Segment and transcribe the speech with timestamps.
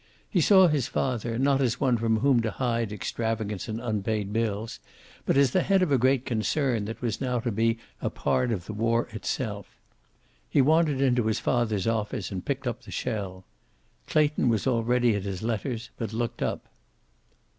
[0.27, 4.79] He saw his father, not as one from whom to hide extravagance and unpaid bills,
[5.27, 8.51] but as the head of a great concern that was now to be a part
[8.51, 9.67] of the war itself.
[10.49, 13.45] He wandered into his father's office, and picked up the shell.
[14.07, 16.67] Clayton was already at his letters, but looked up.